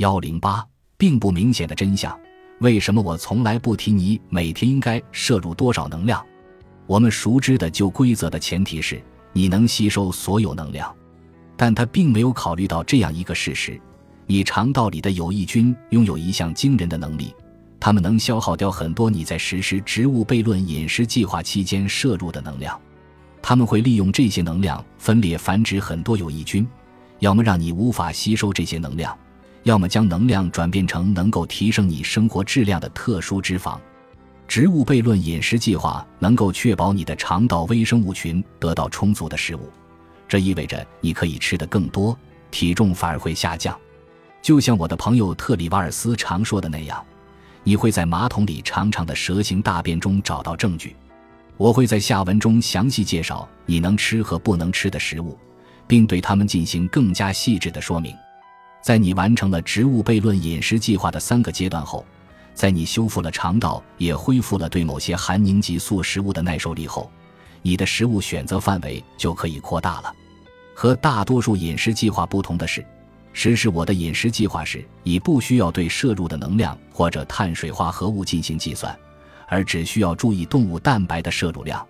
[0.00, 2.18] 幺零八，并不明显的真相。
[2.60, 6.24] 为什么我从来不提你每天应该摄入多少能量？
[6.86, 8.98] 我们熟知的旧规则的前提是
[9.34, 10.90] 你能吸收所有能量，
[11.54, 13.78] 但他并没有考虑到这样一个事实：
[14.24, 17.34] 你肠道里的有益菌拥有一项惊人的能力，
[17.78, 22.80] 它们能消耗掉很多你在实施植物悖论饮食计划期间摄入的能量。
[23.42, 26.66] 他们会利用这些能量分裂繁殖很多有益菌，
[27.18, 29.14] 要么让你无法吸收这些能量。
[29.62, 33.78] 要么将能量转变成能够提升你生活质量的特殊脂肪。
[34.48, 39.70] 植物悖论饮食计划能够确保你的肠道微生物群得到充足的食物，
[40.26, 42.18] 这意味着你可以吃得更多，
[42.50, 43.78] 体重反而会下降。
[44.42, 47.00] 就像我的朋友特里瓦尔斯常说的那样，
[47.62, 50.96] 你会在马桶里长长的蛇形大便中找到证据。
[51.56, 55.38] 我会在下文中详细介绍你能吃和不能吃的食物，
[55.86, 58.16] 并对它们进行更加细致的说明。
[58.82, 62.04] 在你完成了植物悖论饮食计划的三个阶段后，
[62.54, 67.10] 在你修复了肠道，也恢复了对某些含凝激素食物的耐受力后，
[67.62, 70.12] 你的食物选择范围就可以扩大了。
[70.74, 72.84] 和大多数饮食计划不同的是，
[73.34, 78.98] 实施我的饮食计划时，你不需要对摄入的能量或者碳水化合物进行计算，
[79.46, 81.86] 而只需要注意动物蛋白的摄入量。